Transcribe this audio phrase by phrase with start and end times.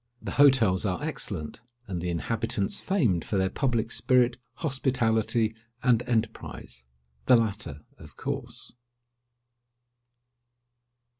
[0.19, 7.35] The hotels are excellent, and the inhabitants famed for their public spirit, hospitality, and enterprise—the
[7.37, 8.73] latter, of course.